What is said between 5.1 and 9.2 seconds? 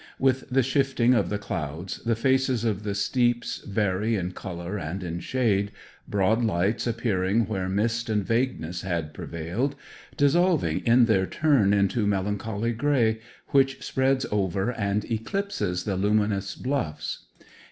shade, broad lights appearing where mist and vagueness had